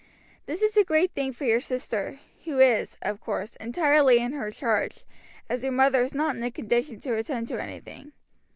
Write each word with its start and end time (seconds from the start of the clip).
This 0.47 0.63
is 0.63 0.75
a 0.77 0.83
great 0.83 1.11
thing 1.13 1.31
for 1.31 1.45
your 1.45 1.59
sister, 1.59 2.19
who 2.45 2.57
is, 2.57 2.97
of 3.03 3.21
course, 3.21 3.55
entirely 3.57 4.17
in 4.17 4.33
her 4.33 4.49
charge, 4.49 5.03
as 5.47 5.61
your 5.61 5.73
mother 5.73 6.01
is 6.01 6.15
not 6.15 6.35
in 6.35 6.41
a 6.41 6.49
condition 6.49 6.99
to 7.01 7.15
attend 7.17 7.47
to 7.49 7.61
anything. 7.61 8.11